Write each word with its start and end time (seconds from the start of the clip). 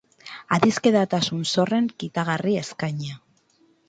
Adiskidetasun 0.55 1.43
zorren 1.55 1.89
kitagarri 2.05 2.55
eskainia. 2.63 3.19